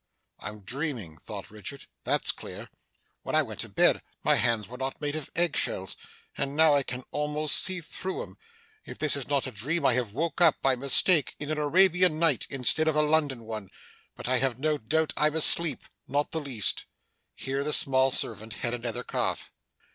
'I'm 0.39 0.61
dreaming,' 0.61 1.19
thought 1.19 1.51
Richard, 1.51 1.85
'that's 2.05 2.31
clear. 2.31 2.71
When 3.21 3.35
I 3.35 3.43
went 3.43 3.59
to 3.59 3.69
bed, 3.69 4.01
my 4.23 4.33
hands 4.33 4.67
were 4.67 4.79
not 4.79 4.99
made 4.99 5.15
of 5.15 5.29
egg 5.35 5.55
shells; 5.55 5.95
and 6.35 6.55
now 6.55 6.73
I 6.73 6.81
can 6.81 7.03
almost 7.11 7.55
see 7.59 7.81
through 7.81 8.23
'em. 8.23 8.37
If 8.83 8.97
this 8.97 9.15
is 9.15 9.27
not 9.27 9.45
a 9.45 9.51
dream, 9.51 9.85
I 9.85 9.93
have 9.93 10.11
woke 10.11 10.41
up, 10.41 10.59
by 10.59 10.75
mistake, 10.75 11.35
in 11.37 11.51
an 11.51 11.59
Arabian 11.59 12.17
Night, 12.17 12.47
instead 12.49 12.87
of 12.87 12.95
a 12.95 13.03
London 13.03 13.43
one. 13.43 13.69
But 14.15 14.27
I 14.27 14.39
have 14.39 14.57
no 14.57 14.79
doubt 14.79 15.13
I'm 15.15 15.35
asleep. 15.35 15.83
Not 16.07 16.31
the 16.31 16.41
least.' 16.41 16.85
Here 17.35 17.63
the 17.63 17.71
small 17.71 18.09
servant 18.09 18.53
had 18.65 18.73
another 18.73 19.03
cough. 19.03 19.51